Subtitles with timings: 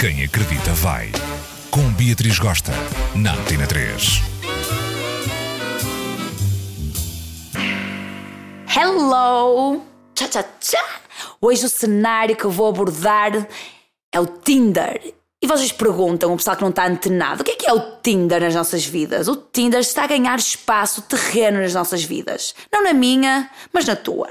[0.00, 1.12] Quem acredita vai.
[1.70, 2.72] Com Beatriz Gosta,
[3.14, 4.22] na Antena 3.
[8.74, 9.82] Hello!
[10.14, 11.00] Tchá, tchá, tchá!
[11.38, 13.46] Hoje o cenário que eu vou abordar
[14.10, 15.12] é o Tinder.
[15.42, 18.00] E vocês perguntam, o pessoal que não está antenado, o que é que é o
[18.00, 19.28] Tinder nas nossas vidas?
[19.28, 22.54] O Tinder está a ganhar espaço, terreno nas nossas vidas.
[22.72, 24.30] Não na minha, mas na tua.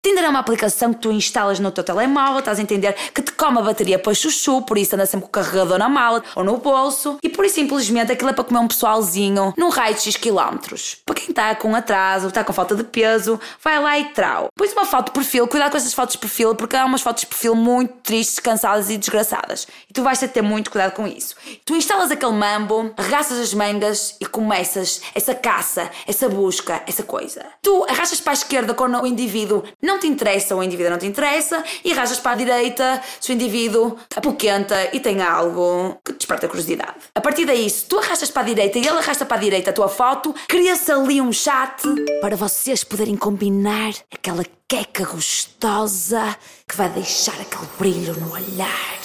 [0.00, 3.32] Tinder é uma aplicação que tu instalas no teu telemóvel, estás a entender que te
[3.32, 6.44] come a bateria para chuchu, por isso anda sempre com o carregador na mala ou
[6.44, 10.02] no bolso, e por isso simplesmente aquilo é para comer um pessoalzinho num raio de
[10.02, 10.98] X quilómetros.
[11.04, 14.48] Para quem está com atraso, está com falta de peso, vai lá e trau.
[14.56, 17.22] Pões uma foto de perfil, cuidado com essas fotos de perfil, porque há umas fotos
[17.22, 19.66] de perfil muito tristes, cansadas e desgraçadas.
[19.90, 21.34] E tu vais ter ter muito cuidado com isso.
[21.64, 27.44] Tu instalas aquele mambo, arrastas as mangas e começas essa caça, essa busca, essa coisa.
[27.60, 31.06] Tu arrastas para a esquerda quando o indivíduo não te interessa o indivíduo não te
[31.06, 36.46] interessa e arrastas para a direita se o indivíduo apoquenta e tem algo que desperta
[36.46, 36.94] curiosidade.
[37.14, 39.70] A partir daí, se tu arrastas para a direita e ele arrasta para a direita
[39.70, 41.82] a tua foto, cria-se ali um chat
[42.20, 46.36] para vocês poderem combinar aquela queca gostosa
[46.68, 48.97] que vai deixar aquele brilho no olhar.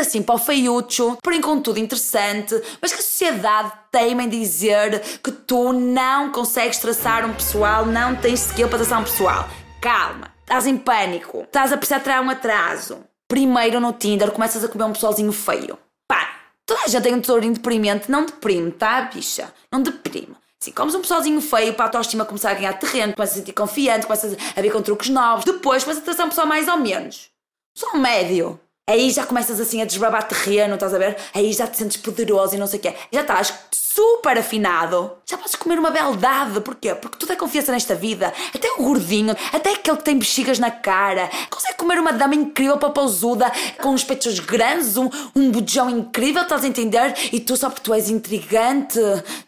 [0.00, 4.98] Assim para o feiúcho, porém com tudo interessante, mas que a sociedade teima em dizer
[5.22, 9.46] que tu não consegues traçar um pessoal, não tens skill para traçar um pessoal.
[9.78, 13.04] Calma, estás em pânico, estás a precisar tirar um atraso.
[13.28, 15.78] Primeiro no Tinder começas a comer um pessoalzinho feio.
[16.08, 16.30] Pá,
[16.64, 19.52] toda a gente tem um tesourinho deprimente, não deprime, tá, bicha?
[19.70, 20.34] Não deprime.
[20.58, 23.52] Sim, comes um pessoalzinho feio para a autoestima começar a ganhar terreno, começas a sentir
[23.52, 25.44] confiante, começas a ver com truques novos.
[25.44, 27.28] Depois começas a traçar um pessoal mais ou menos.
[27.76, 28.58] Só médio.
[28.90, 31.16] Aí já começas assim a desbravar terreno, estás a ver?
[31.32, 32.92] Aí já te sentes poderoso e não sei o quê.
[33.12, 35.12] Já estás super afinado.
[35.24, 36.60] Já podes comer uma beldade.
[36.60, 36.92] Porquê?
[36.96, 38.34] Porque tudo é confiança nesta vida.
[38.52, 41.30] Até o gordinho, até aquele que tem bexigas na cara.
[41.48, 46.64] Consegue comer uma dama incrível, papauzuda, com os peitos grandes, um, um bujão incrível, estás
[46.64, 47.14] a entender?
[47.32, 48.98] E tu só porque tu és intrigante,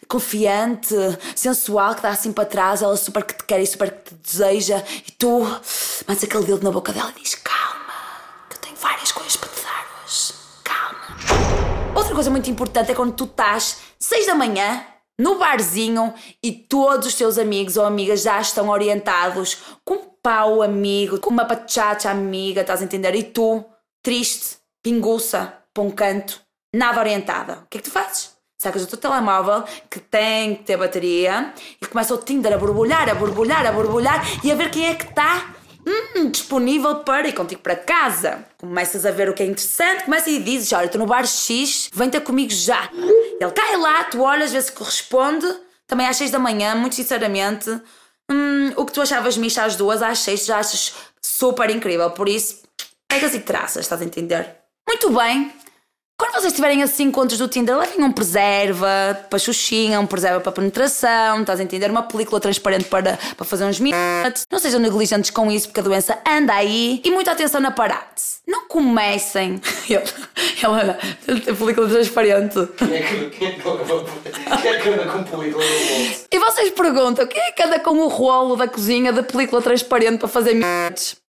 [0.06, 0.95] confiante,
[1.34, 4.15] sensual, que dá assim para trás, ela super que te quer e super que te
[4.15, 4.84] deseja.
[5.05, 5.41] E tu
[6.06, 7.72] metes aquele dedo na boca dela e diz calma
[8.83, 10.34] várias coisas para te dar hoje.
[10.65, 12.02] Calma.
[12.12, 14.84] Outra coisa muito importante é quando tu estás 6 da manhã
[15.19, 16.12] no barzinho
[16.43, 21.31] e todos os teus amigos ou amigas já estão orientados com um pau amigo, com
[21.31, 23.15] uma pachacha amiga, estás a entender?
[23.15, 23.65] E tu,
[24.03, 26.39] triste, pinguça, para um canto,
[26.75, 27.61] nada orientada.
[27.65, 28.33] O que é que tu fazes?
[28.61, 33.09] Sacas o teu telemóvel, que tem que ter bateria, e começa o Tinder a borbulhar,
[33.09, 35.55] a borbulhar, a borbulhar e a ver quem é que está
[35.87, 38.44] hum, disponível para ir contigo para casa.
[38.59, 41.91] Começas a ver o que é interessante, começas e dizes: Olha, estou no bar X,
[41.93, 42.91] vem ter comigo já.
[42.93, 45.47] Ele cai lá, tu olhas, vê se corresponde.
[45.87, 47.69] Também às 6 da manhã, muito sinceramente,
[48.31, 52.10] hum, o que tu achavas misto às duas, às 6 já achas super incrível.
[52.10, 52.62] Por isso,
[53.06, 54.56] pegas e traças, estás a entender?
[54.88, 55.53] Muito bem,
[56.42, 61.41] vocês tiverem assim encontros do Tinder, levem um preserva para xuxinha, um preserva para penetração,
[61.41, 61.88] estás a entender?
[61.88, 64.44] Uma película transparente para, para fazer uns minutos.
[64.50, 67.00] Não sejam negligentes com isso, porque a doença anda aí.
[67.04, 68.22] E muita atenção na parate.
[68.44, 69.60] Não comecem.
[70.60, 72.66] Ela, a película transparente.
[72.76, 76.26] Quem é que, quem é que, quem é que anda com película no bolso?
[76.28, 80.19] E vocês perguntam, quem é que anda com o rolo da cozinha da película transparente
[80.19, 81.22] para fazer minutos?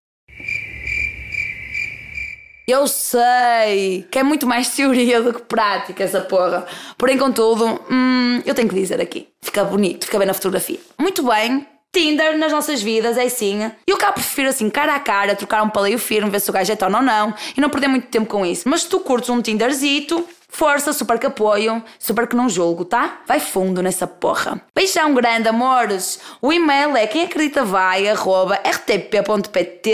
[2.65, 6.65] Eu sei que é muito mais teoria do que prática essa porra.
[6.97, 9.27] Porém, contudo, hum, eu tenho que dizer aqui.
[9.41, 10.79] Fica bonito, fica bem na fotografia.
[10.97, 13.69] Muito bem, Tinder nas nossas vidas é assim.
[13.85, 16.71] Eu cá prefiro assim, cara a cara, trocar um paleio firme, ver se o gajo
[16.71, 18.67] é tono ou não e não perder muito tempo com isso.
[18.67, 23.21] Mas se tu curtes um Tinderzito, Força, super que apoio, super que não julgo, tá?
[23.27, 24.61] Vai fundo nessa porra.
[24.75, 26.19] Beijão grande, amores.
[26.39, 29.91] O e-mail é quem acredita vai, arroba rtp.pt.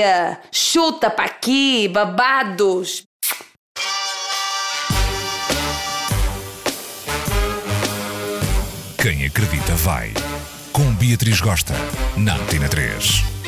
[0.52, 3.03] Chuta para aqui, babados.
[9.02, 10.12] Quem acredita vai.
[10.74, 11.74] Com Beatriz Gosta,
[12.18, 13.38] na Antena 3.